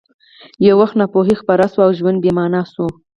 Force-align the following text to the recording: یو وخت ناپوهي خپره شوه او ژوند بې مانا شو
یو 0.65 0.75
وخت 0.81 0.95
ناپوهي 0.99 1.35
خپره 1.41 1.65
شوه 1.73 1.83
او 1.87 1.91
ژوند 1.99 2.17
بې 2.23 2.31
مانا 2.37 2.61
شو 2.71 2.85